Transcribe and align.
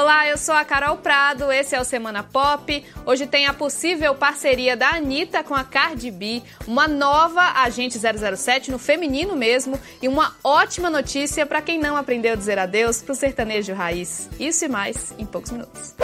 Olá, 0.00 0.28
eu 0.28 0.38
sou 0.38 0.54
a 0.54 0.64
Carol 0.64 0.96
Prado, 0.98 1.50
esse 1.50 1.74
é 1.74 1.80
o 1.80 1.84
Semana 1.84 2.22
Pop. 2.22 2.84
Hoje 3.04 3.26
tem 3.26 3.48
a 3.48 3.52
possível 3.52 4.14
parceria 4.14 4.76
da 4.76 4.90
Anitta 4.90 5.42
com 5.42 5.56
a 5.56 5.64
Cardi 5.64 6.08
B, 6.08 6.40
uma 6.68 6.86
nova 6.86 7.40
agente 7.60 7.98
007 7.98 8.70
no 8.70 8.78
feminino 8.78 9.34
mesmo 9.34 9.76
e 10.00 10.06
uma 10.06 10.36
ótima 10.44 10.88
notícia 10.88 11.44
para 11.44 11.60
quem 11.60 11.80
não 11.80 11.96
aprendeu 11.96 12.34
a 12.34 12.36
dizer 12.36 12.60
adeus 12.60 13.02
pro 13.02 13.12
sertanejo 13.12 13.74
raiz. 13.74 14.30
Isso 14.38 14.66
e 14.66 14.68
mais 14.68 15.12
em 15.18 15.26
poucos 15.26 15.50
minutos. 15.50 15.96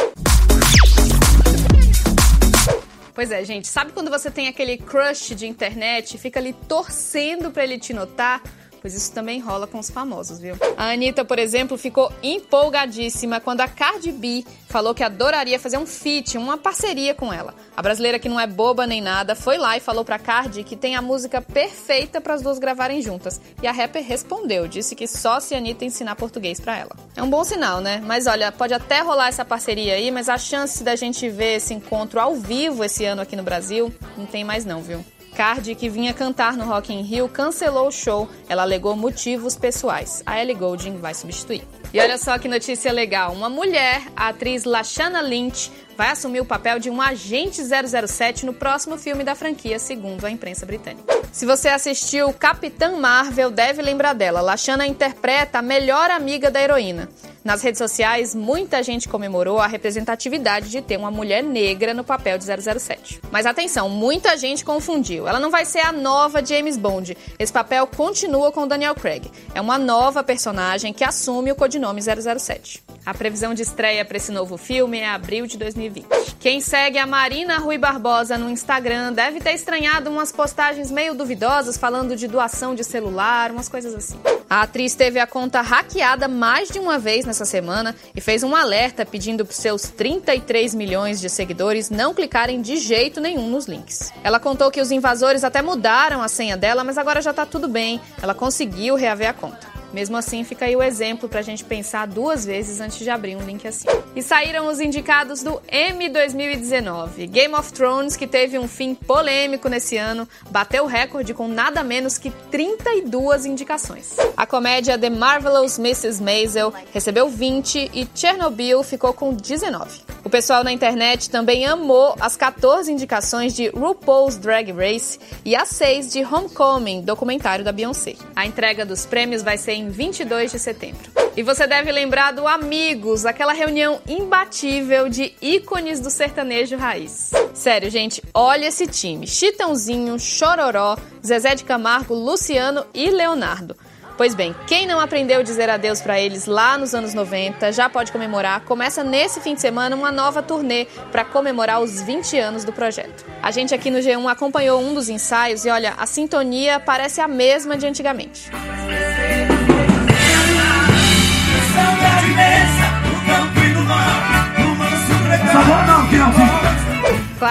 Pois 3.15 3.31
é, 3.31 3.45
gente, 3.45 3.69
sabe 3.69 3.93
quando 3.93 4.11
você 4.11 4.29
tem 4.29 4.49
aquele 4.49 4.77
crush 4.77 5.37
de 5.37 5.47
internet 5.47 6.19
fica 6.19 6.41
ali 6.41 6.53
torcendo 6.53 7.53
para 7.53 7.63
ele 7.63 7.79
te 7.79 7.95
notar? 7.95 8.43
Pois 8.85 8.93
isso 8.93 9.13
também 9.13 9.41
rola 9.41 9.67
com 9.67 9.79
os 9.79 9.89
famosos, 9.89 10.39
viu? 10.39 10.57
A 10.77 10.91
Anitta, 10.91 11.25
por 11.25 11.39
exemplo, 11.39 11.79
ficou 11.79 12.13
empolgadíssima 12.23 13.41
quando 13.41 13.63
a 13.63 13.67
Cardi 13.67 14.13
B 14.13 14.45
falou 14.69 14.95
que 14.95 15.03
adoraria 15.03 15.59
fazer 15.59 15.79
um 15.79 15.87
feat, 15.87 16.37
uma 16.37 16.59
parceria 16.59 17.15
com 17.15 17.33
ela. 17.33 17.55
A 17.75 17.81
brasileira 17.81 18.19
que 18.19 18.29
não 18.29 18.39
é 18.39 18.47
boba 18.47 18.87
nem 18.87 19.01
nada 19.01 19.35
foi 19.35 19.57
lá 19.57 19.75
e 19.75 19.81
falou 19.81 20.05
pra 20.05 20.19
Cardi 20.19 20.63
que 20.63 20.77
tem 20.77 20.97
a 20.97 21.01
música 21.01 21.41
perfeita 21.41 22.21
para 22.21 22.35
as 22.35 22.43
duas 22.43 22.59
gravarem 22.59 23.01
juntas. 23.01 23.41
E 23.63 23.67
a 23.67 23.73
rapper 23.73 24.05
respondeu, 24.05 24.69
disse 24.69 24.95
que 24.95 25.07
só 25.07 25.41
se 25.41 25.55
a 25.55 25.57
Anitta 25.57 25.87
ensinar 25.87 26.15
português 26.15 26.61
para 26.61 26.77
ela. 26.77 26.95
É 27.17 27.23
um 27.23 27.31
bom 27.31 27.43
sinal, 27.43 27.81
né? 27.81 28.03
Mas 28.05 28.27
olha, 28.27 28.53
pode 28.53 28.75
até 28.75 29.01
rolar 29.01 29.29
essa 29.29 29.47
parceria 29.47 29.95
aí, 29.95 30.11
mas 30.11 30.29
a 30.29 30.37
chance 30.37 30.85
da 30.85 30.95
gente 30.95 31.27
ver 31.31 31.55
esse 31.55 31.73
encontro 31.73 32.21
ao 32.21 32.35
vivo 32.35 32.85
esse 32.85 33.07
ano 33.07 33.23
aqui 33.23 33.35
no 33.35 33.43
Brasil 33.43 33.91
não 34.15 34.27
tem 34.27 34.45
mais 34.45 34.67
não, 34.67 34.83
viu? 34.83 35.03
Cardi, 35.35 35.75
que 35.75 35.89
vinha 35.89 36.15
cantar 36.15 36.57
no 36.57 36.65
Rock 36.65 36.93
in 36.93 37.03
Rio, 37.03 37.29
cancelou 37.29 37.89
o 37.89 37.93
show. 37.93 38.29
Ela 38.49 38.63
alegou 38.63 38.95
motivos 38.95 39.57
pessoais. 39.57 40.23
A 40.25 40.41
Ellie 40.41 40.55
Goulding 40.55 40.99
vai 40.99 41.13
substituir. 41.13 41.63
E 41.93 42.01
olha 42.01 42.17
só 42.17 42.39
que 42.39 42.49
notícia 42.49 42.93
legal. 42.93 43.33
Uma 43.33 43.49
mulher, 43.49 44.03
a 44.17 44.29
atriz 44.29 44.65
Lashana 44.65 45.21
Lynch, 45.21 45.71
vai 45.97 46.11
assumir 46.11 46.41
o 46.41 46.45
papel 46.45 46.79
de 46.79 46.91
um 46.91 47.03
agente 47.03 47.61
007 47.63 48.47
no 48.47 48.53
próximo 48.53 48.97
filme 48.97 49.25
da 49.25 49.35
franquia, 49.35 49.79
segundo 49.79 50.25
a 50.25 50.31
imprensa 50.31 50.65
britânica. 50.65 51.15
Se 51.33 51.45
você 51.45 51.69
assistiu 51.69 52.33
Capitã 52.33 52.97
Marvel, 52.97 53.51
deve 53.51 53.83
lembrar 53.83 54.13
dela. 54.13 54.41
Lashana 54.41 54.87
interpreta 54.87 55.59
a 55.59 55.63
melhor 55.63 56.11
amiga 56.11 56.51
da 56.51 56.61
heroína. 56.61 57.09
Nas 57.45 57.61
redes 57.61 57.77
sociais, 57.77 58.35
muita 58.35 58.83
gente 58.83 59.07
comemorou 59.07 59.59
a 59.59 59.67
representatividade 59.67 60.71
de 60.71 60.81
ter 60.81 60.97
uma 60.97 61.11
mulher 61.11 61.43
negra 61.43 61.93
no 61.93 62.03
papel 62.03 62.39
de 62.39 62.45
007. 62.47 63.21
Mas 63.31 63.45
atenção, 63.45 63.91
muita 63.91 64.35
gente 64.39 64.65
confundiu. 64.65 65.29
Ela 65.29 65.39
não 65.39 65.51
vai 65.51 65.67
ser 65.67 65.81
a 65.81 65.93
nova 65.93 66.43
James 66.43 66.79
Bond. 66.79 67.15
Esse 67.39 67.53
papel 67.53 67.87
continua 67.87 68.51
com 68.51 68.67
Daniel 68.67 68.95
Craig. 68.95 69.31
É 69.55 69.61
uma 69.61 69.77
nova 69.77 70.25
personagem 70.25 70.95
que 70.95 71.05
assume 71.05 71.53
o 71.53 71.55
codinome 71.55 72.01
007. 72.01 72.83
A 73.05 73.13
previsão 73.13 73.53
de 73.53 73.61
estreia 73.61 74.07
para 74.07 74.17
esse 74.17 74.33
novo 74.33 74.57
filme 74.57 75.01
é 75.01 75.11
abril 75.11 75.47
de 75.47 75.59
2020. 75.59 76.37
Quem 76.41 76.63
segue 76.63 76.97
a 76.97 77.07
Marina 77.07 77.59
Rui 77.59 77.77
Barbosa 77.77 78.39
no 78.39 78.49
Instagram 78.49 79.13
deve 79.13 79.39
ter 79.41 79.53
estranhado 79.53 80.09
umas 80.09 80.33
postagens 80.33 80.91
meio 80.91 81.15
duvidosas 81.15 81.77
falando 81.77 82.17
de 82.17 82.27
doação 82.27 82.75
de 82.75 82.83
celular, 82.83 83.51
umas 83.51 83.69
coisas 83.69 83.95
assim. 83.95 84.19
A 84.49 84.63
atriz 84.63 84.95
teve 84.95 85.19
a 85.19 85.27
conta 85.27 85.61
hackeada 85.61 86.29
mais 86.29 86.69
de 86.69 86.79
uma 86.79 86.99
vez 86.99 87.25
nessa 87.25 87.45
semana 87.45 87.95
e 88.15 88.21
fez 88.21 88.43
um 88.43 88.55
alerta 88.55 89.05
pedindo 89.05 89.45
para 89.45 89.55
seus 89.55 89.83
33 89.83 90.75
milhões 90.75 91.21
de 91.21 91.29
seguidores 91.29 91.91
não 91.91 92.15
clicarem 92.15 92.61
de 92.61 92.77
jeito 92.77 93.21
nenhum 93.21 93.49
nos 93.49 93.67
links. 93.67 94.13
Ela 94.23 94.39
contou 94.39 94.71
que 94.71 94.81
os 94.81 94.91
invasores 94.91 95.45
até 95.45 95.63
mudaram 95.63 96.23
a 96.23 96.29
senha 96.29 96.57
dela, 96.57 96.85
mas 96.85 96.99
agora 96.99 97.23
já 97.23 97.31
está 97.31 97.45
tudo 97.45 97.69
bem. 97.69 98.01
Ela 98.23 98.35
conseguiu 98.35 98.95
reaver 98.95 99.31
a 99.31 99.35
conta. 99.35 99.74
Mesmo 99.95 100.17
assim, 100.17 100.43
fica 100.43 100.65
aí 100.65 100.75
o 100.75 100.83
exemplo 100.83 101.29
para 101.29 101.39
a 101.39 101.43
gente 101.43 101.65
pensar 101.65 102.09
duas 102.09 102.45
vezes 102.45 102.81
antes 102.81 102.99
de 102.99 103.09
abrir 103.09 103.37
um 103.37 103.47
link 103.47 103.67
assim. 103.67 103.87
E 104.17 104.21
saíram 104.21 104.67
os 104.67 104.81
indicados 104.81 105.41
do 105.45 105.63
M 105.69 106.09
2019. 106.09 107.29
Game 107.29 107.55
of 107.55 107.73
Thrones, 107.73 108.17
que 108.17 108.27
teve 108.27 108.59
um 108.59 108.67
fim 108.67 108.93
polêmico 108.93 109.69
nesse 109.69 109.97
ano, 109.97 110.29
bateu 110.51 110.83
o 110.83 110.89
recorde 110.89 111.33
com 111.33 111.47
nada 111.47 111.85
menos 111.85 112.19
que 112.19 112.33
32 112.51 113.47
indicações. 113.47 114.17
A 114.37 114.45
comédia 114.45 114.99
The 114.99 115.11
Marvelous 115.11 115.79
Mrs. 115.79 116.21
Maisel 116.21 116.75
recebeu 116.93 117.29
20 117.29 117.93
e 117.95 118.09
Chernobyl 118.13 118.83
ficou 118.83 119.13
com 119.13 119.33
19. 119.33 120.04
O 120.25 120.31
pessoal 120.31 120.65
na 120.65 120.73
internet 120.73 121.31
também 121.31 121.67
amou 121.67 122.17
as 122.19 122.37
14 122.37 122.91
indicações 122.91 123.55
de 123.55 123.69
RuPaul's 123.69 124.37
Drag 124.37 124.73
Race 124.73 125.21
e 125.45 125.55
as 125.55 125.69
6 125.69 126.13
de 126.13 126.25
Homecoming, 126.25 127.03
documentário 127.03 127.65
da 127.65 127.71
Beyoncé. 127.71 128.17
A 128.35 128.45
entrega 128.45 128.85
dos 128.85 129.07
prêmios 129.07 129.43
vai 129.43 129.57
ser 129.57 129.75
em 129.75 129.85
em 129.85 129.91
22 129.91 130.53
de 130.53 130.59
setembro. 130.59 131.13
E 131.37 131.43
você 131.43 131.67
deve 131.67 131.93
lembrar 131.93 132.33
do 132.33 132.47
Amigos, 132.47 133.27
aquela 133.27 133.53
reunião 133.53 134.01
imbatível 134.09 135.09
de 135.09 135.35
ícones 135.43 136.01
do 136.01 136.11
sertanejo 136.11 136.77
raiz. 136.77 137.33
Sério, 137.53 137.91
gente, 137.91 138.23
olha 138.33 138.67
esse 138.67 138.87
time: 138.87 139.27
Chitãozinho, 139.27 140.19
Chororó, 140.19 140.97
Zezé 141.25 141.55
de 141.55 141.65
Camargo, 141.65 142.15
Luciano 142.15 142.87
e 142.95 143.11
Leonardo. 143.11 143.77
Pois 144.17 144.33
bem, 144.33 144.55
quem 144.67 144.87
não 144.87 145.01
aprendeu 145.01 145.41
a 145.41 145.43
dizer 145.43 145.69
adeus 145.69 146.01
para 146.01 146.21
eles 146.21 146.47
lá 146.47 146.79
nos 146.79 146.95
anos 146.95 147.15
90 147.15 147.73
já 147.73 147.89
pode 147.89 148.13
comemorar. 148.13 148.61
Começa 148.61 149.03
nesse 149.03 149.41
fim 149.41 149.55
de 149.55 149.61
semana 149.61 149.97
uma 149.97 150.13
nova 150.13 150.41
turnê 150.41 150.87
para 151.11 151.25
comemorar 151.25 151.81
os 151.81 152.01
20 152.01 152.39
anos 152.39 152.65
do 152.65 152.73
projeto. 152.73 153.25
A 153.43 153.51
gente 153.51 153.75
aqui 153.75 153.91
no 153.91 153.99
G1 153.99 154.31
acompanhou 154.31 154.81
um 154.81 154.95
dos 154.95 155.09
ensaios 155.09 155.65
e 155.65 155.71
olha, 155.71 155.95
a 155.99 156.07
sintonia 156.07 156.79
parece 156.79 157.21
a 157.21 157.27
mesma 157.27 157.77
de 157.77 157.87
antigamente. 157.87 158.51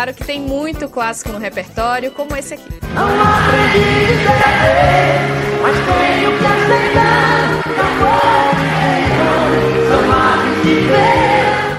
Claro 0.03 0.17
que 0.17 0.25
tem 0.25 0.41
muito 0.41 0.89
clássico 0.89 1.31
no 1.31 1.39
repertório, 1.39 2.11
como 2.11 2.35
esse 2.35 2.55
aqui. 2.55 2.67
Não 2.93 3.05
aprendi 3.05 3.87
mas 5.61 5.77
tenho 5.77 6.37
que 6.39 6.45
aceitar. 6.45 7.63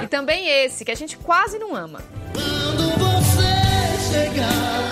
E 0.02 0.06
também 0.06 0.48
esse, 0.48 0.86
que 0.86 0.90
a 0.90 0.94
gente 0.94 1.18
quase 1.18 1.58
não 1.58 1.76
ama. 1.76 2.00
Quando 2.32 2.88
você 2.96 3.42
chegar, 4.10 4.90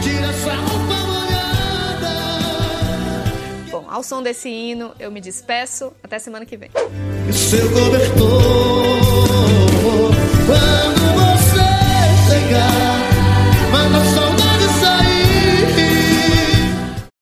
tira 0.00 0.28
essa 0.28 0.54
roupa 0.54 0.94
molhada. 1.08 2.14
Bom, 3.72 3.84
ao 3.90 4.04
som 4.04 4.22
desse 4.22 4.48
hino, 4.48 4.94
eu 5.00 5.10
me 5.10 5.20
despeço. 5.20 5.92
Até 6.04 6.20
semana 6.20 6.46
que 6.46 6.56
vem. 6.56 6.70
seu 7.32 7.68
cobertor 7.72 9.09